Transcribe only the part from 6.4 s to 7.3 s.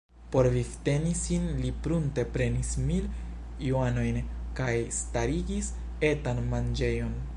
manĝejon.